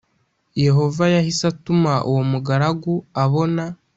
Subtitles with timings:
[0.65, 3.63] yehova yahise atuma uwo mugaragu abona